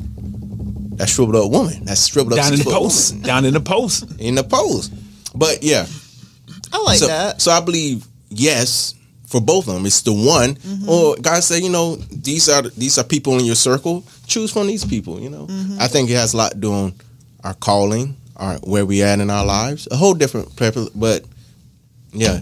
that 0.96 1.08
shriveled 1.08 1.36
up 1.36 1.50
woman, 1.50 1.84
that 1.86 1.96
shriveled 1.98 2.34
up 2.34 2.38
Down 2.44 2.52
in 2.52 2.58
the 2.58 2.64
post. 2.70 3.12
woman 3.12 3.26
Down 3.26 3.44
in 3.44 3.54
the 3.54 3.60
post. 3.60 4.20
in 4.20 4.34
the 4.34 4.44
post. 4.44 4.92
But 5.34 5.62
yeah, 5.62 5.86
I 6.72 6.82
like 6.82 6.98
so, 6.98 7.06
that. 7.06 7.40
so 7.40 7.50
I 7.50 7.60
believe 7.60 8.06
yes 8.28 8.94
for 9.26 9.40
both 9.40 9.66
of 9.68 9.74
them. 9.74 9.86
It's 9.86 10.02
the 10.02 10.12
one, 10.12 10.54
Mm-hmm. 10.56 10.88
or 10.88 11.16
God 11.16 11.42
said, 11.42 11.62
you 11.62 11.70
know, 11.70 11.96
these 11.96 12.48
are 12.50 12.62
these 12.62 12.98
are 12.98 13.04
people 13.04 13.38
in 13.38 13.44
your 13.46 13.54
circle. 13.54 14.04
Choose 14.26 14.52
from 14.52 14.66
these 14.66 14.84
people. 14.84 15.18
You 15.20 15.30
know, 15.30 15.46
Mm-hmm. 15.46 15.78
I 15.80 15.88
think 15.88 16.10
it 16.10 16.14
has 16.14 16.34
a 16.34 16.36
lot 16.36 16.52
to 16.52 16.58
do 16.58 16.72
on 16.72 16.94
our 17.42 17.54
calling, 17.54 18.16
our 18.36 18.56
where 18.58 18.84
we 18.84 19.02
at 19.02 19.20
in 19.20 19.30
our 19.30 19.44
lives. 19.46 19.88
A 19.90 19.96
whole 19.96 20.12
different 20.14 20.54
purpose, 20.56 20.90
but 20.90 21.24
yeah, 22.12 22.40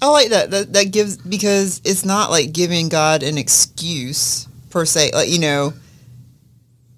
I 0.00 0.08
like 0.08 0.30
that. 0.30 0.50
That 0.50 0.72
that 0.72 0.92
gives 0.92 1.16
because 1.16 1.80
it's 1.84 2.04
not 2.04 2.30
like 2.30 2.52
giving 2.52 2.88
God 2.88 3.22
an 3.22 3.38
excuse 3.38 4.46
per 4.70 4.84
se. 4.84 5.12
Like 5.12 5.28
you 5.28 5.38
know, 5.38 5.72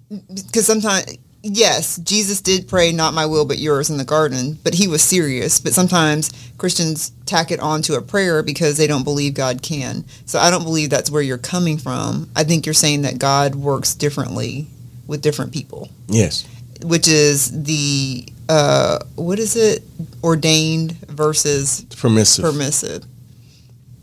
because 0.09 0.65
sometimes 0.65 1.17
yes, 1.43 1.97
Jesus 1.97 2.41
did 2.41 2.67
pray, 2.67 2.91
"Not 2.91 3.13
my 3.13 3.25
will, 3.25 3.45
but 3.45 3.59
yours" 3.59 3.89
in 3.89 3.97
the 3.97 4.03
garden, 4.03 4.57
but 4.63 4.73
he 4.73 4.87
was 4.87 5.03
serious. 5.03 5.59
But 5.59 5.73
sometimes 5.73 6.31
Christians 6.57 7.11
tack 7.25 7.51
it 7.51 7.59
on 7.59 7.81
to 7.83 7.95
a 7.95 8.01
prayer 8.01 8.43
because 8.43 8.77
they 8.77 8.87
don't 8.87 9.03
believe 9.03 9.33
God 9.33 9.61
can. 9.61 10.05
So 10.25 10.39
I 10.39 10.49
don't 10.49 10.63
believe 10.63 10.89
that's 10.89 11.11
where 11.11 11.21
you're 11.21 11.37
coming 11.37 11.77
from. 11.77 12.29
I 12.35 12.43
think 12.43 12.65
you're 12.65 12.73
saying 12.73 13.03
that 13.03 13.19
God 13.19 13.55
works 13.55 13.93
differently 13.93 14.67
with 15.07 15.21
different 15.21 15.53
people, 15.53 15.89
yes. 16.07 16.45
Which 16.83 17.07
is 17.07 17.63
the 17.63 18.27
uh, 18.49 18.99
what 19.15 19.39
is 19.39 19.55
it 19.55 19.83
ordained 20.23 20.93
versus 21.07 21.85
permissive. 21.97 22.43
permissive. 22.45 23.03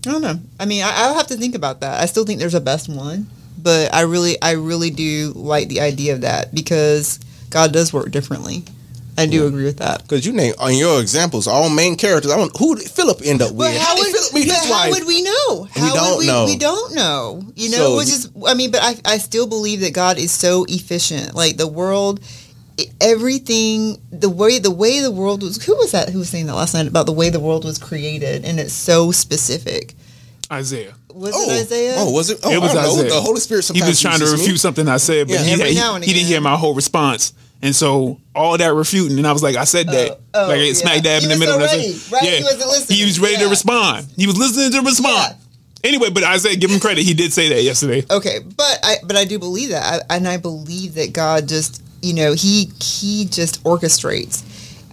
I 0.06 0.10
don't 0.10 0.22
know. 0.22 0.40
I 0.58 0.64
mean, 0.64 0.82
I, 0.82 0.90
I'll 0.94 1.14
have 1.14 1.28
to 1.28 1.36
think 1.36 1.54
about 1.54 1.80
that. 1.80 2.00
I 2.00 2.06
still 2.06 2.24
think 2.24 2.40
there's 2.40 2.54
a 2.54 2.60
best 2.60 2.88
one, 2.88 3.28
but 3.56 3.94
I 3.94 4.00
really, 4.00 4.40
I 4.42 4.52
really 4.52 4.90
do 4.90 5.32
like 5.36 5.68
the 5.68 5.80
idea 5.80 6.14
of 6.14 6.22
that 6.22 6.52
because 6.52 7.20
God 7.50 7.72
does 7.72 7.92
work 7.92 8.10
differently. 8.10 8.64
I 9.16 9.26
do 9.26 9.46
agree 9.46 9.64
with 9.64 9.76
that. 9.78 10.02
Because 10.02 10.24
you 10.24 10.32
name 10.32 10.54
on 10.58 10.74
your 10.74 11.00
examples, 11.00 11.46
all 11.46 11.68
main 11.68 11.96
characters. 11.96 12.32
I 12.32 12.38
want 12.38 12.56
who 12.56 12.76
did 12.76 12.90
Philip 12.90 13.20
end 13.22 13.42
up 13.42 13.50
with? 13.50 13.58
But 13.58 13.76
how, 13.76 13.94
would, 13.94 14.06
Philip 14.06 14.46
but 14.48 14.66
how 14.66 14.90
would 14.90 15.06
we 15.06 15.22
know? 15.22 15.64
How 15.70 15.94
don't 15.94 16.16
would 16.16 16.20
we, 16.20 16.26
know. 16.26 16.44
We 16.46 16.56
don't 16.56 16.94
know. 16.94 17.42
You 17.54 17.70
know, 17.70 17.76
So 17.76 17.96
which 17.98 18.08
is, 18.08 18.30
I 18.46 18.54
mean, 18.54 18.70
but 18.70 18.80
I, 18.82 18.96
I 19.04 19.18
still 19.18 19.46
believe 19.46 19.80
that 19.80 19.92
God 19.92 20.18
is 20.18 20.32
so 20.32 20.64
efficient. 20.66 21.34
Like 21.34 21.58
the 21.58 21.68
world, 21.68 22.20
everything, 23.00 23.98
the 24.10 24.28
way 24.30 24.58
the 24.58 24.70
way 24.70 25.00
the 25.00 25.10
world 25.10 25.42
was. 25.42 25.64
Who 25.64 25.76
was 25.76 25.92
that? 25.92 26.08
Who 26.10 26.18
was 26.20 26.28
saying 26.28 26.46
that 26.46 26.54
last 26.54 26.74
night 26.74 26.86
about 26.86 27.06
the 27.06 27.12
way 27.12 27.30
the 27.30 27.40
world 27.40 27.64
was 27.64 27.78
created, 27.78 28.44
and 28.44 28.58
it's 28.60 28.72
so 28.72 29.12
specific. 29.12 29.94
Isaiah. 30.50 30.94
Was 31.14 31.32
oh, 31.34 31.50
it 31.50 31.62
Isaiah? 31.62 31.94
oh, 31.98 32.10
was 32.12 32.30
it? 32.30 32.40
Oh, 32.42 32.50
It 32.52 32.60
was 32.60 32.70
I 32.72 32.74
don't 32.74 32.84
know. 32.84 32.90
Isaiah. 32.92 33.10
The 33.10 33.20
Holy 33.20 33.40
Spirit. 33.40 33.60
He 33.62 33.66
Sometimes 33.78 33.88
was 33.88 34.00
trying 34.00 34.18
to 34.18 34.24
uses 34.24 34.38
me. 34.38 34.44
refute 34.44 34.60
something 34.60 34.88
I 34.88 34.96
said, 34.98 35.28
but 35.28 35.34
Yeah. 35.34 35.42
he, 35.44 35.52
Every 35.52 35.68
he, 35.70 35.74
now 35.74 35.94
and 35.94 36.04
he 36.04 36.12
didn't 36.12 36.26
hear 36.28 36.40
my 36.40 36.56
whole 36.56 36.74
response. 36.74 37.32
And 37.62 37.74
so 37.76 38.18
all 38.34 38.58
that 38.58 38.74
refuting, 38.74 39.18
and 39.18 39.26
I 39.26 39.32
was 39.32 39.42
like, 39.42 39.56
I 39.56 39.64
said 39.64 39.86
that, 39.88 40.18
oh, 40.34 40.44
oh 40.44 40.48
like 40.48 40.58
yeah. 40.58 40.64
it 40.64 40.74
smack 40.74 41.02
dab 41.02 41.22
He 41.22 41.30
in 41.30 41.38
the 41.38 41.38
middle. 41.38 41.54
so 41.54 41.60
and 41.60 41.70
I 41.70 41.76
ready, 41.76 41.92
said, 41.92 42.12
right? 42.12 42.22
Yeah, 42.24 42.30
He 42.38 42.42
wasn't 42.44 42.66
listening. 42.66 42.98
He 42.98 43.04
was 43.04 43.20
ready 43.20 43.36
to 43.36 43.48
respond. 43.48 44.06
He 44.16 44.26
was 44.26 44.36
listening 44.36 44.72
to 44.72 44.80
respond. 44.86 45.36
Anyway, 45.84 46.10
but 46.10 46.22
I 46.22 46.36
said, 46.38 46.60
give 46.60 46.70
him 46.70 46.80
credit. 46.80 47.04
He 47.04 47.14
did 47.14 47.32
say 47.32 47.48
that 47.50 47.62
yesterday. 47.62 48.04
Okay, 48.10 48.38
but 48.40 48.78
I 48.82 48.96
but 49.04 49.16
I 49.16 49.24
do 49.24 49.38
believe 49.38 49.70
that, 49.70 50.04
I, 50.10 50.16
and 50.16 50.28
I 50.28 50.36
believe 50.36 50.94
that 50.94 51.12
God 51.12 51.48
just 51.48 51.82
you 52.02 52.14
know 52.14 52.34
he 52.34 52.70
he 52.80 53.24
just 53.24 53.62
orchestrates, 53.64 54.42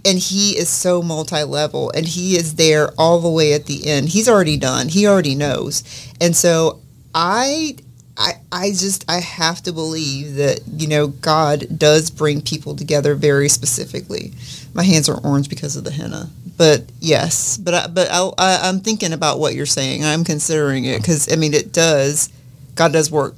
and 0.06 0.18
he 0.18 0.58
is 0.58 0.70
so 0.70 1.02
multi 1.02 1.44
level, 1.44 1.92
and 1.92 2.08
he 2.08 2.36
is 2.36 2.56
there 2.56 2.92
all 2.98 3.20
the 3.20 3.30
way 3.30 3.54
at 3.54 3.66
the 3.66 3.88
end. 3.88 4.10
He's 4.10 4.30
already 4.30 4.58
done. 4.58 4.88
He 4.90 5.08
already 5.08 5.36
knows, 5.36 5.84
and 6.22 6.36
so 6.36 6.80
I. 7.14 7.76
I, 8.22 8.34
I 8.52 8.70
just 8.72 9.06
I 9.10 9.22
have 9.22 9.64
to 9.64 9.72
believe 9.72 10.36
that 10.36 10.60
you 10.68 10.90
know 10.90 11.08
God 11.08 11.66
does 11.78 12.12
bring 12.12 12.42
people 12.42 12.76
together 12.76 13.16
very 13.16 13.48
specifically. 13.48 14.34
My 14.74 14.84
hands 14.84 15.08
are 15.08 15.26
orange 15.26 15.48
because 15.48 15.78
of 15.78 15.86
the 15.86 15.92
henna, 15.92 16.30
but 16.58 16.84
yes, 17.00 17.58
but 17.58 17.74
I, 17.74 17.88
but 17.88 18.10
I, 18.12 18.30
I, 18.38 18.68
I'm 18.68 18.82
thinking 18.82 19.14
about 19.14 19.40
what 19.40 19.56
you're 19.56 19.66
saying. 19.66 20.04
I'm 20.04 20.26
considering 20.26 20.84
it 20.84 20.98
because 20.98 21.32
I 21.32 21.38
mean 21.38 21.54
it 21.54 21.72
does. 21.72 22.30
God 22.76 22.92
does 22.92 23.10
work 23.10 23.36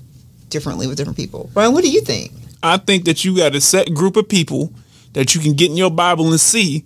differently 0.50 0.88
with 0.88 0.98
different 0.98 1.18
people. 1.18 1.52
Brian, 1.54 1.74
what 1.74 1.84
do 1.84 1.92
you 1.92 2.02
think? 2.02 2.32
I 2.64 2.78
think 2.78 3.06
that 3.06 3.26
you 3.26 3.38
got 3.38 3.56
a 3.56 3.62
set 3.62 3.94
group 3.94 4.16
of 4.16 4.30
people 4.30 4.74
that 5.14 5.36
you 5.36 5.42
can 5.42 5.54
get 5.54 5.70
in 5.70 5.78
your 5.78 5.92
Bible 5.92 6.30
and 6.30 6.40
see 6.40 6.86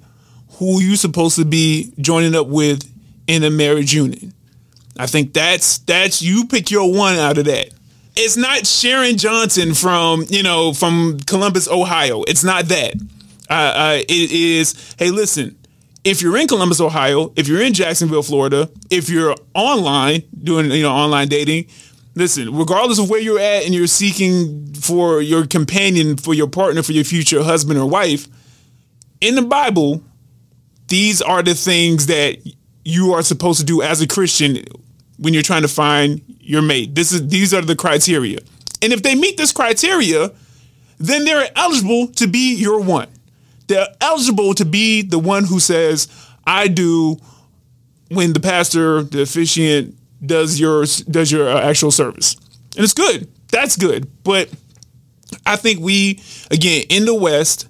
who 0.58 0.82
you 0.82 0.96
supposed 0.96 1.36
to 1.36 1.46
be 1.46 1.94
joining 2.00 2.36
up 2.36 2.48
with 2.48 2.90
in 3.28 3.44
a 3.44 3.50
marriage 3.50 3.94
union. 3.94 4.34
I 4.98 5.08
think 5.08 5.34
that's 5.34 5.80
that's 5.80 6.22
you 6.22 6.48
pick 6.48 6.72
your 6.72 6.92
one 6.94 7.16
out 7.16 7.38
of 7.38 7.46
that. 7.46 7.70
It's 8.16 8.38
not 8.38 8.66
Sharon 8.66 9.18
Johnson 9.18 9.74
from 9.74 10.26
you 10.30 10.44
know 10.44 10.74
from 10.74 11.20
Columbus, 11.26 11.68
Ohio. 11.68 12.24
It's 12.24 12.44
not 12.44 12.66
that. 12.66 12.94
Uh, 13.50 13.54
uh, 13.54 14.02
it 14.08 14.32
is. 14.32 14.96
Hey, 14.98 15.12
listen. 15.12 15.58
If 16.06 16.22
you're 16.22 16.38
in 16.38 16.48
Columbus, 16.48 16.80
Ohio, 16.80 17.34
if 17.36 17.48
you're 17.48 17.64
in 17.64 17.74
Jacksonville, 17.74 18.22
Florida, 18.22 18.70
if 18.92 19.10
you're 19.10 19.36
online 19.56 20.22
doing 20.44 20.70
you 20.72 20.84
know 20.84 20.94
online 20.94 21.28
dating, 21.28 21.66
listen, 22.16 22.56
regardless 22.56 23.00
of 23.00 23.10
where 23.10 23.20
you're 23.20 23.40
at 23.40 23.66
and 23.66 23.76
you're 23.76 23.88
seeking 23.88 24.74
for 24.74 25.22
your 25.22 25.46
companion, 25.46 26.18
for 26.18 26.34
your 26.34 26.48
partner, 26.48 26.82
for 26.82 26.94
your 26.94 27.04
future 27.04 27.44
husband 27.44 27.80
or 27.80 27.88
wife, 27.88 28.28
in 29.22 29.36
the 29.36 29.42
Bible, 29.42 30.02
these 30.88 31.22
are 31.22 31.44
the 31.44 31.54
things 31.54 32.08
that 32.08 32.38
you 32.84 33.14
are 33.14 33.22
supposed 33.22 33.60
to 33.60 33.66
do 33.66 33.82
as 33.82 34.02
a 34.02 34.08
Christian 34.08 34.64
when 35.18 35.34
you're 35.34 35.44
trying 35.44 35.64
to 35.64 35.68
find 35.68 36.22
your 36.40 36.62
mate. 36.62 36.96
This 36.96 37.12
is 37.12 37.28
these 37.28 37.54
are 37.54 37.62
the 37.62 37.76
criteria. 37.76 38.40
And 38.82 38.94
if 38.94 39.02
they 39.02 39.16
meet 39.16 39.38
this 39.38 39.52
criteria, 39.52 40.32
then 41.00 41.26
they're 41.26 41.48
eligible 41.56 42.08
to 42.08 42.28
be 42.28 42.56
your 42.56 42.80
one. 42.82 43.10
They're 43.68 43.88
eligible 44.00 44.54
to 44.54 44.66
be 44.66 45.02
the 45.02 45.18
one 45.18 45.46
who 45.46 45.60
says, 45.60 46.08
I 46.46 46.68
do 46.68 47.18
when 48.10 48.34
the 48.34 48.40
pastor, 48.40 49.02
the 49.02 49.24
officiant 49.24 49.98
does 50.28 50.60
your 50.60 50.86
does 51.10 51.32
your 51.32 51.50
uh, 51.50 51.62
actual 51.62 51.92
service. 51.92 52.36
And 52.76 52.84
it's 52.84 52.94
good. 52.94 53.28
That's 53.52 53.76
good. 53.78 54.08
But 54.24 54.50
I 55.46 55.56
think 55.56 55.80
we 55.80 56.22
again 56.52 56.84
in 56.90 57.06
the 57.06 57.16
West 57.16 57.68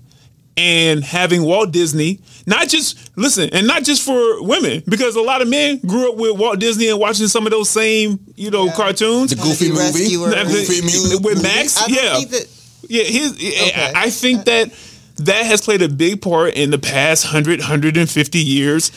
and 0.58 1.04
having 1.04 1.44
Walt 1.44 1.72
Disney, 1.72 2.20
not 2.46 2.70
just 2.70 3.12
listen, 3.18 3.50
and 3.52 3.68
not 3.68 3.84
just 3.84 4.04
for 4.04 4.42
women, 4.42 4.84
because 4.88 5.16
a 5.18 5.22
lot 5.22 5.42
of 5.42 5.50
men 5.50 5.80
grew 5.80 6.10
up 6.12 6.18
with 6.18 6.38
Walt 6.40 6.60
Disney 6.60 6.88
and 6.88 6.98
watching 7.00 7.28
some 7.28 7.46
of 7.46 7.52
those 7.52 7.70
same, 7.70 8.20
you 8.38 8.50
know, 8.52 8.66
Yeah. 8.68 8.74
cartoons. 8.74 9.32
The 9.32 9.36
Goofy 9.36 9.70
movie. 9.70 10.16
Rescuer. 10.18 10.30
Goofy 10.46 10.82
movie. 10.82 11.24
with. 11.24 11.44
Max. 11.44 11.78
I 11.78 11.86
yeah, 11.90 12.26
that 12.30 12.48
yeah. 12.88 13.04
His, 13.04 13.34
Okay. 13.34 13.92
I 13.96 14.10
think 14.10 14.46
that 14.46 14.72
that 15.18 15.46
has 15.46 15.62
played 15.62 15.82
a 15.82 15.90
big 15.90 16.22
part 16.22 16.54
in 16.56 16.72
the 16.72 16.78
past 16.78 17.26
100, 17.26 17.60
150 17.60 18.40
years 18.40 18.92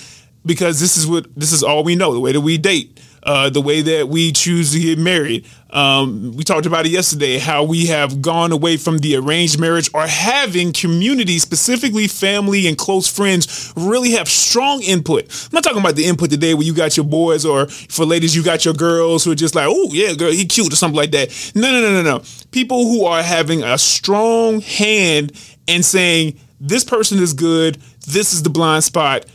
because 0.47 0.79
this 0.81 0.97
is 0.97 1.07
what 1.07 1.27
this 1.37 1.53
is 1.53 1.63
all 1.65 1.83
we 1.85 1.97
know. 1.97 2.13
The 2.13 2.21
way 2.21 2.33
that 2.33 2.41
we 2.41 2.57
date, 2.59 3.01
uh, 3.29 3.51
the 3.51 3.61
way 3.61 3.83
that 3.83 4.09
we 4.09 4.33
choose 4.33 4.73
to 4.73 4.81
get 4.81 4.99
married. 4.99 5.47
Um, 5.69 6.33
we 6.35 6.45
talked 6.45 6.65
about 6.65 6.87
it 6.87 6.93
yesterday. 6.93 7.37
How 7.37 7.63
we 7.63 7.85
have 7.89 8.23
gone 8.23 8.53
away 8.53 8.79
from 8.79 8.99
the 8.99 9.17
arranged 9.17 9.61
marriage 9.61 9.91
or 9.93 10.07
having 10.07 10.73
community, 10.73 11.39
specifically 11.39 12.09
family 12.09 12.67
and 12.67 12.79
close 12.79 13.07
friends, 13.07 13.71
really 13.77 14.13
have 14.13 14.31
strong 14.31 14.83
input. 14.83 15.25
I'm 15.25 15.51
not 15.53 15.63
talking 15.63 15.79
about 15.79 15.95
the 15.95 16.07
input 16.07 16.31
today 16.31 16.55
where 16.55 16.63
you 16.63 16.73
got 16.73 16.97
your 16.97 17.05
boys 17.05 17.45
or 17.45 17.67
for 17.67 18.07
ladies 18.07 18.35
you 18.35 18.43
got 18.43 18.65
your 18.65 18.73
girls 18.73 19.25
who 19.25 19.33
are 19.33 19.35
just 19.35 19.55
like, 19.55 19.67
oh 19.69 19.93
yeah, 19.93 20.15
girl, 20.15 20.33
he 20.33 20.47
cute 20.47 20.73
or 20.73 20.77
something 20.77 20.97
like 20.97 21.11
that. 21.11 21.53
No, 21.55 21.71
no, 21.71 21.83
no, 21.83 22.03
no, 22.03 22.17
no. 22.17 22.25
People 22.51 22.85
who 22.85 23.05
are 23.05 23.23
having 23.23 23.63
a 23.63 23.77
strong 23.77 24.63
hand 24.63 25.33
and 25.69 25.85
saying 25.85 26.41
this 26.59 26.83
person 26.83 27.19
is 27.19 27.35
good, 27.35 27.77
this 28.07 28.33
is 28.33 28.43
the 28.43 28.49
blind 28.49 28.85
spot 28.85 29.27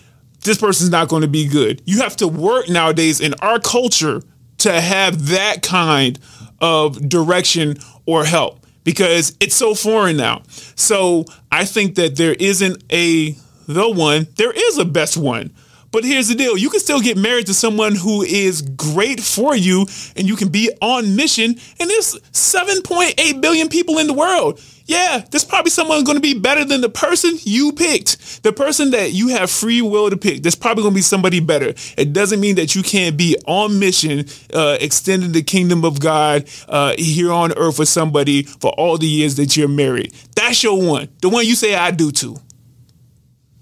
this 0.44 0.58
person's 0.58 0.90
not 0.90 1.08
going 1.08 1.22
to 1.22 1.28
be 1.28 1.48
good. 1.48 1.82
You 1.86 2.02
have 2.02 2.16
to 2.18 2.28
work 2.28 2.70
nowadays 2.70 3.20
in 3.20 3.34
our 3.36 3.60
culture 3.60 4.22
to 4.60 4.80
have 4.80 5.28
that 5.28 5.62
kind 5.62 6.20
of 6.62 7.10
direction 7.10 7.78
or 8.06 8.26
help 8.26 8.66
because 8.84 9.36
it's 9.40 9.56
so 9.56 9.76
foreign 9.76 10.18
now. 10.18 10.44
So 10.76 11.26
I 11.52 11.66
think 11.66 11.96
that 11.96 12.16
there 12.16 12.34
isn't 12.34 12.84
a 12.92 13.36
the 13.68 13.90
one, 13.90 14.28
there 14.36 14.52
is 14.52 14.78
a 14.78 14.86
best 14.86 15.18
one. 15.18 15.54
But 15.94 16.04
here's 16.04 16.28
the 16.28 16.34
deal. 16.34 16.58
You 16.58 16.72
can 16.72 16.80
still 16.80 17.00
get 17.00 17.18
married 17.18 17.46
to 17.46 17.54
someone 17.54 17.94
who 17.94 18.24
is 18.24 18.64
great 18.64 19.22
for 19.22 19.56
you 19.56 19.86
and 20.16 20.28
you 20.28 20.36
can 20.36 20.50
be 20.50 20.72
on 20.82 21.16
mission. 21.16 21.56
And 21.80 21.90
there's 21.90 22.16
7.8 22.32 23.40
billion 23.42 23.70
people 23.70 24.00
in 24.00 24.08
the 24.08 24.14
world. 24.14 24.60
Yeah, 24.86 25.24
there's 25.30 25.46
probably 25.46 25.70
someone 25.70 26.04
going 26.04 26.18
to 26.18 26.22
be 26.22 26.34
better 26.34 26.66
than 26.66 26.82
the 26.82 26.90
person 26.90 27.38
you 27.44 27.74
picked. 27.74 28.42
The 28.42 28.52
person 28.52 28.90
that 28.92 29.14
you 29.14 29.28
have 29.30 29.52
free 29.52 29.84
will 29.84 30.10
to 30.10 30.18
pick. 30.18 30.42
There's 30.42 30.56
probably 30.56 30.82
going 30.82 30.96
to 30.96 30.98
be 30.98 31.04
somebody 31.04 31.40
better. 31.40 31.76
It 31.96 32.12
doesn't 32.12 32.40
mean 32.40 32.56
that 32.56 32.74
you 32.74 32.82
can't 32.82 33.16
be 33.16 33.38
on 33.46 33.78
mission, 33.78 34.26
uh, 34.52 34.78
extending 34.82 35.32
the 35.32 35.44
kingdom 35.44 35.86
of 35.86 36.00
God 36.00 36.50
uh, 36.68 36.96
here 36.98 37.32
on 37.32 37.54
earth 37.56 37.78
with 37.78 37.88
somebody 37.88 38.44
for 38.44 38.72
all 38.72 38.98
the 38.98 39.08
years 39.08 39.36
that 39.36 39.56
you're 39.56 39.68
married. 39.68 40.12
That's 40.36 40.64
your 40.64 40.82
one. 40.82 41.10
The 41.22 41.30
one 41.30 41.46
you 41.46 41.54
say 41.54 41.76
I 41.76 41.92
do 41.92 42.12
to. 42.14 42.38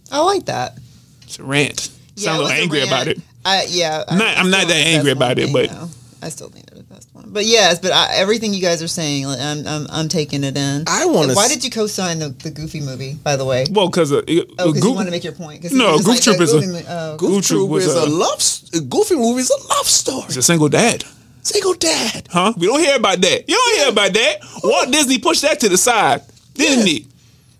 I 0.09 0.21
like 0.21 0.45
that. 0.45 0.77
It's 1.23 1.37
a 1.37 1.43
rant. 1.43 1.91
Yeah, 2.21 2.31
Sound 2.31 2.41
a 2.41 2.43
little 2.45 2.61
angry 2.61 2.79
rant. 2.79 2.91
about 2.91 3.07
it. 3.07 3.19
I, 3.43 3.65
yeah, 3.69 4.03
I'm 4.07 4.17
not- 4.17 4.37
I'm 4.37 4.49
not 4.49 4.67
that 4.67 4.73
angry 4.87 5.11
about 5.11 5.39
it, 5.39 5.51
but- 5.51 5.69
though. 5.69 5.89
I 6.23 6.29
still 6.29 6.49
think 6.49 6.67
they're 6.69 6.77
the 6.77 6.83
best 6.93 7.07
one. 7.13 7.25
But 7.29 7.45
yes, 7.45 7.79
but 7.79 7.91
I, 7.91 8.13
everything 8.13 8.53
you 8.53 8.61
guys 8.61 8.83
are 8.83 8.87
saying, 8.87 9.25
like, 9.25 9.39
I'm, 9.39 9.65
I'm, 9.65 9.87
I'm 9.89 10.07
taking 10.07 10.43
it 10.43 10.55
in. 10.55 10.83
I 10.85 11.07
wanna 11.07 11.33
Why 11.33 11.45
s- 11.45 11.53
did 11.53 11.63
you 11.63 11.71
co-sign 11.71 12.19
the, 12.19 12.29
the 12.29 12.51
Goofy 12.51 12.79
movie? 12.79 13.15
By 13.15 13.35
the 13.37 13.43
way, 13.45 13.65
Well, 13.71 13.87
because 13.89 14.11
uh, 14.11 14.17
oh, 14.17 14.21
because 14.71 14.83
you 14.85 14.91
want 14.91 15.07
to 15.07 15.11
make 15.11 15.23
your 15.23 15.33
point. 15.33 15.63
No, 15.73 15.93
you 15.93 15.97
Goof 15.97 16.07
like 16.07 16.21
Troop 16.21 16.37
that 16.37 16.43
is 16.43 16.53
a- 16.53 16.59
Goofy 16.59 16.71
mo- 16.73 16.83
oh, 16.87 17.17
Goof 17.17 17.29
Goof 17.31 17.47
Troop 17.47 17.57
Troop 17.61 17.69
was 17.71 17.85
is 17.87 17.95
a- 17.95 17.99
a 18.01 18.05
love. 18.05 18.89
Goofy 18.91 19.15
movie 19.15 19.41
is 19.41 19.49
a 19.49 19.67
love 19.69 19.87
story. 19.87 20.25
He's 20.27 20.37
a 20.37 20.43
single 20.43 20.69
dad. 20.69 21.03
Single 21.41 21.73
dad. 21.73 22.27
Huh? 22.31 22.53
We 22.55 22.67
don't 22.67 22.79
hear 22.81 22.97
about 22.97 23.19
that. 23.21 23.49
You 23.49 23.55
don't 23.55 23.77
hear 23.79 23.89
about 23.89 24.13
that. 24.13 24.37
Walt 24.63 24.91
Disney 24.91 25.17
pushed 25.17 25.41
that 25.41 25.59
to 25.61 25.69
the 25.69 25.77
side, 25.77 26.21
didn't 26.53 26.85
he? 26.85 27.07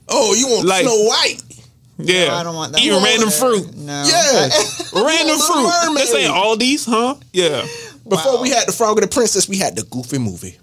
Oh, 0.07 0.35
you 0.35 0.47
want 0.47 0.67
Like- 0.67 0.83
Snow 0.83 1.03
White? 1.05 1.41
Yeah. 2.03 2.27
No, 2.27 2.33
I 2.35 2.43
don't 2.43 2.55
want 2.55 2.71
that. 2.73 2.81
Eating 2.81 3.01
random 3.03 3.29
either. 3.29 3.37
fruit. 3.37 3.75
No. 3.77 4.03
Yeah. 4.07 4.49
Random 4.93 5.37
fruit. 5.39 5.63
Mermaid. 5.63 5.97
This 5.97 6.13
ain't 6.15 6.59
these, 6.59 6.85
huh? 6.85 7.15
Yeah. 7.33 7.61
Before 8.07 8.35
Wow. 8.37 8.41
we 8.41 8.49
had 8.49 8.67
the 8.67 8.71
Frog 8.71 8.97
and 8.97 9.03
the 9.03 9.13
Princess, 9.13 9.47
we 9.47 9.57
had 9.57 9.75
the 9.75 9.83
Goofy 9.83 10.17
movie. 10.17 10.57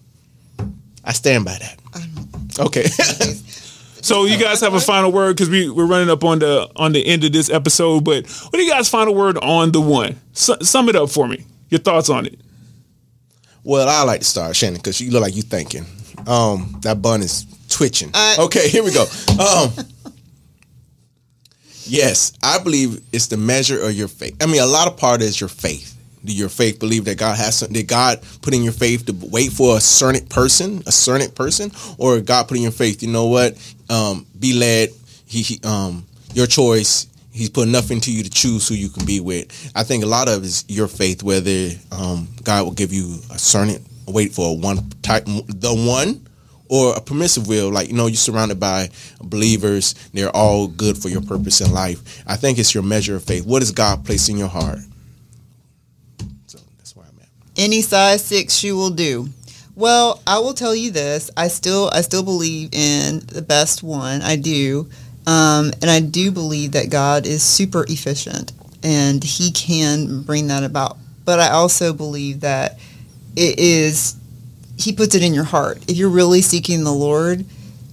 I 1.05 1.13
stand 1.13 1.45
by 1.45 1.59
that. 1.59 2.59
Okay. 2.61 2.85
So 4.01 4.25
you 4.27 4.39
guys 4.39 4.61
have 4.61 4.75
a 4.75 4.81
final 4.81 5.11
word 5.11 5.37
because 5.37 5.51
we 5.51 5.69
we're 5.69 5.85
running 5.85 6.09
up 6.09 6.23
on 6.25 6.39
the 6.39 6.71
on 6.77 6.93
the 6.93 7.05
end 7.05 7.25
of 7.25 7.33
this 7.33 7.51
episode. 7.51 8.05
But 8.05 8.27
what 8.31 8.53
do 8.53 8.63
you 8.63 8.71
guys' 8.71 8.89
final 8.89 9.13
word 9.15 9.37
on 9.39 9.73
the 9.73 9.81
one? 9.81 10.17
Su- 10.33 10.57
sum 10.63 10.89
it 10.89 10.95
up 10.97 11.11
for 11.11 11.27
me. 11.27 11.45
Your 11.69 11.81
thoughts 11.81 12.09
on 12.09 12.25
it. 12.25 12.39
well, 13.65 13.89
I 13.89 14.05
like 14.05 14.21
to 14.21 14.27
start, 14.27 14.55
Shannon, 14.57 14.77
because 14.79 15.01
you 15.01 15.11
look 15.11 15.23
like 15.23 15.35
you 15.37 15.43
thinking. 15.43 15.85
Um, 16.27 16.77
that 16.83 17.03
bun 17.03 17.23
is 17.23 17.45
twitching. 17.69 18.11
Uh, 18.15 18.37
okay, 18.39 18.69
here 18.69 18.85
we 18.85 18.93
go. 18.93 19.03
Um, 19.33 19.73
yes, 21.89 22.33
I 22.43 22.59
believe 22.59 23.03
it's 23.13 23.27
the 23.27 23.37
measure 23.37 23.81
of 23.81 23.93
your 23.93 24.09
faith. 24.09 24.37
I 24.43 24.47
mean, 24.47 24.61
a 24.61 24.67
lot 24.67 24.89
of 24.89 24.97
part 24.97 25.23
is 25.23 25.41
your 25.41 25.49
faith. 25.49 25.95
Do 26.25 26.33
your 26.33 26.49
faith 26.49 26.79
believe 26.79 27.05
that 27.05 27.17
God 27.17 27.37
has 27.37 27.57
something? 27.57 27.75
Did 27.75 27.87
God 27.87 28.21
put 28.43 28.55
in 28.55 28.63
your 28.63 28.73
faith 28.73 29.07
to 29.07 29.17
wait 29.31 29.53
for 29.53 29.77
a 29.77 29.81
certain 29.81 30.27
person, 30.27 30.83
a 30.87 30.93
certain 30.93 31.31
person, 31.31 31.71
or 31.97 32.21
God 32.21 32.49
put 32.49 32.57
in 32.57 32.63
your 32.65 32.73
faith? 32.73 33.03
You 33.03 33.09
know 33.09 33.27
what? 33.27 33.57
Um, 33.89 34.27
be 34.39 34.53
led. 34.53 34.91
He, 35.27 35.43
he 35.43 35.61
um, 35.65 36.05
your 36.35 36.47
choice. 36.47 37.07
He's 37.33 37.51
put 37.51 37.69
enough 37.69 37.93
into 37.93 38.13
you 38.13 38.25
to 38.25 38.31
choose 38.31 38.67
who 38.67 38.75
you 38.75 38.89
can 38.89 39.07
be 39.07 39.21
with. 39.21 39.71
I 39.77 39.85
think 39.85 40.03
a 40.03 40.09
lot 40.09 40.29
of 40.29 40.43
is 40.43 40.65
your 40.67 40.89
faith, 40.89 41.23
whether 41.23 41.71
um, 41.93 42.27
God 42.43 42.65
will 42.65 42.73
give 42.73 42.93
you 42.93 43.21
a 43.31 43.39
certain 43.39 43.85
wait 44.09 44.33
for 44.33 44.51
a 44.51 44.53
one 44.53 44.91
type, 45.03 45.25
the 45.27 45.73
one, 45.73 46.27
or 46.69 46.95
a 46.95 47.01
permissive 47.01 47.49
will. 47.49 47.71
Like 47.71 47.89
you 47.89 47.95
know, 47.95 48.07
you're 48.07 48.17
surrounded 48.17 48.61
by 48.61 48.91
believers; 49.23 49.95
they're 50.13 50.35
all 50.35 50.69
good 50.69 50.99
for 50.99 51.09
your 51.09 51.23
purpose 51.23 51.61
in 51.61 51.73
life. 51.73 52.23
I 52.27 52.37
think 52.37 52.59
it's 52.59 52.75
your 52.75 52.83
measure 52.83 53.17
of 53.17 53.25
faith. 53.25 53.47
What 53.47 53.61
does 53.61 53.73
God 53.73 54.05
place 54.05 54.29
in 54.29 54.37
your 54.37 54.49
heart? 54.49 54.79
So 56.47 56.59
that's 56.79 56.95
where 56.97 57.07
I'm 57.07 57.19
at. 57.21 57.29
any 57.57 57.81
size 57.81 58.25
six 58.25 58.55
shoe 58.55 58.77
will 58.77 58.91
do. 58.91 59.29
Well, 59.75 60.21
I 60.27 60.39
will 60.39 60.55
tell 60.55 60.75
you 60.75 60.91
this: 60.91 61.31
I 61.37 61.49
still, 61.49 61.91
I 61.93 62.01
still 62.01 62.23
believe 62.23 62.71
in 62.73 63.21
the 63.27 63.43
best 63.43 63.83
one. 63.83 64.23
I 64.23 64.37
do, 64.37 64.89
um, 65.27 65.73
and 65.81 65.91
I 65.91 66.01
do 66.01 66.31
believe 66.31 66.73
that 66.73 66.91
God 66.91 67.27
is 67.27 67.43
super 67.43 67.85
efficient 67.89 68.53
and 68.83 69.23
He 69.23 69.51
can 69.51 70.23
bring 70.23 70.49
that 70.49 70.65
about. 70.65 70.97
But 71.25 71.41
I 71.41 71.51
also 71.51 71.93
believe 71.93 72.41
that 72.41 72.79
it 73.37 73.59
is 73.59 74.17
He 74.79 74.93
puts 74.93 75.15
it 75.15 75.23
in 75.23 75.35
your 75.35 75.45
heart. 75.45 75.79
If 75.89 75.97
you're 75.97 76.09
really 76.09 76.41
seeking 76.41 76.85
the 76.85 76.93
Lord, 76.93 77.45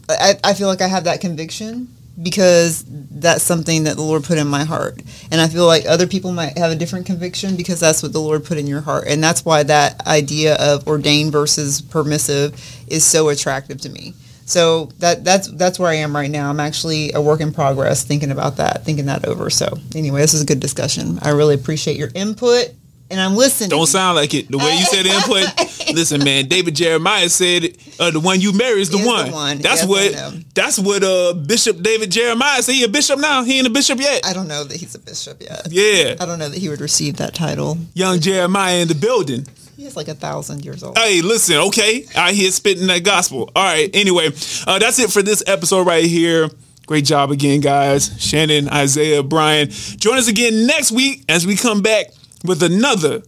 I, 0.09 0.35
I 0.43 0.53
feel 0.53 0.67
like 0.67 0.81
I 0.81 0.87
have 0.87 1.05
that 1.05 1.21
conviction 1.21 1.89
because 2.21 2.85
that's 2.87 3.43
something 3.43 3.83
that 3.83 3.95
the 3.95 4.01
Lord 4.01 4.23
put 4.23 4.37
in 4.37 4.47
my 4.47 4.63
heart. 4.63 5.01
And 5.31 5.41
I 5.41 5.47
feel 5.47 5.65
like 5.65 5.85
other 5.85 6.07
people 6.07 6.31
might 6.31 6.57
have 6.57 6.71
a 6.71 6.75
different 6.75 7.05
conviction 7.05 7.55
because 7.57 7.79
that's 7.79 8.01
what 8.01 8.13
the 8.13 8.21
Lord 8.21 8.45
put 8.45 8.57
in 8.57 8.67
your 8.67 8.81
heart. 8.81 9.05
And 9.07 9.21
that's 9.23 9.43
why 9.43 9.63
that 9.63 10.05
idea 10.07 10.55
of 10.55 10.87
ordained 10.87 11.31
versus 11.31 11.81
permissive 11.81 12.53
is 12.87 13.03
so 13.03 13.29
attractive 13.29 13.81
to 13.81 13.89
me. 13.89 14.13
So 14.45 14.91
that 14.99 15.23
that's 15.23 15.47
that's 15.47 15.79
where 15.79 15.89
I 15.89 15.95
am 15.95 16.15
right 16.15 16.29
now. 16.29 16.51
I'm 16.51 16.59
actually 16.59 17.11
a 17.13 17.21
work 17.21 17.41
in 17.41 17.51
progress 17.51 18.03
thinking 18.03 18.29
about 18.29 18.57
that, 18.57 18.85
thinking 18.85 19.07
that 19.07 19.25
over. 19.25 19.49
So 19.49 19.79
anyway, 19.95 20.21
this 20.21 20.35
is 20.35 20.43
a 20.43 20.45
good 20.45 20.59
discussion. 20.59 21.17
I 21.23 21.29
really 21.29 21.55
appreciate 21.55 21.97
your 21.97 22.11
input 22.13 22.69
and 23.11 23.19
I'm 23.21 23.35
listening. 23.35 23.69
Don't 23.69 23.87
sound 23.87 24.15
like 24.15 24.33
it. 24.33 24.49
The 24.49 24.57
way 24.57 24.77
you 24.77 24.85
said 24.85 25.05
input. 25.05 25.45
Listen, 25.95 26.23
man. 26.23 26.47
David 26.47 26.75
Jeremiah 26.75 27.29
said 27.29 27.77
uh, 27.99 28.09
the 28.11 28.19
one 28.19 28.41
you 28.41 28.51
marry 28.53 28.81
is 28.81 28.89
the 28.89 28.97
Is 28.97 29.03
the 29.03 29.07
one. 29.07 29.31
one. 29.31 29.57
That's 29.59 29.85
Yes, 29.85 29.87
what. 29.87 30.43
That's 30.55 30.79
what. 30.79 31.03
Uh, 31.03 31.33
Bishop 31.33 31.81
David 31.81 32.11
Jeremiah 32.11 32.61
said. 32.63 32.73
He 32.73 32.83
a 32.83 32.87
bishop 32.89 33.19
now. 33.19 33.43
He 33.43 33.57
ain't 33.59 33.67
a 33.67 33.69
bishop 33.69 33.99
yet. 33.99 34.25
I 34.25 34.33
don't 34.33 34.47
know 34.47 34.63
that 34.63 34.75
he's 34.77 34.95
a 34.95 34.99
bishop 34.99 35.41
yet. 35.41 35.67
Yeah. 35.69 36.15
I 36.19 36.25
don't 36.25 36.39
know 36.39 36.49
that 36.49 36.57
he 36.57 36.67
would 36.69 36.81
receive 36.81 37.17
that 37.17 37.33
title. 37.35 37.77
Young 37.93 38.19
Jeremiah 38.19 38.77
in 38.77 38.87
the 38.87 38.95
building. 38.95 39.45
He's 39.77 39.95
like 39.95 40.07
a 40.07 40.15
thousand 40.15 40.63
years 40.65 40.83
old. 40.83 40.97
Hey, 40.97 41.21
listen, 41.21 41.57
okay. 41.57 42.05
I 42.15 42.31
hear 42.31 42.49
spitting 42.49 42.87
that 42.87 43.03
gospel. 43.03 43.51
All 43.55 43.63
right. 43.63 43.89
Anyway, 43.93 44.27
uh, 44.65 44.79
that's 44.79 44.97
it 44.99 45.11
for 45.11 45.21
this 45.21 45.43
episode 45.45 45.85
right 45.85 46.05
here. 46.05 46.49
Great 46.87 47.03
job 47.03 47.31
again, 47.31 47.59
guys. 47.61 48.11
Shannon, 48.21 48.69
Isaiah, 48.69 49.21
Brian. 49.21 49.69
Join 49.69 50.17
us 50.17 50.27
again 50.29 50.65
next 50.65 50.91
week 50.91 51.23
as 51.27 51.45
we 51.45 51.55
come 51.55 51.81
back 51.81 52.07
with 52.45 52.63
another 52.63 53.23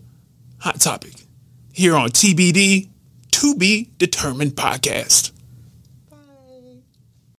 hot 0.59 0.79
topic 0.79 1.13
here 1.73 1.95
on 1.95 2.09
TBD 2.09 2.89
To 3.31 3.55
Be 3.55 3.91
Determined 3.97 4.53
podcast. 4.53 5.31